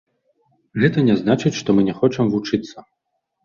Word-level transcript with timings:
Гэта 0.83 1.03
не 1.11 1.15
значыць, 1.21 1.53
што 1.61 1.69
мы 1.77 1.87
не 1.93 1.97
хочам 2.01 2.25
вучыцца. 2.35 2.77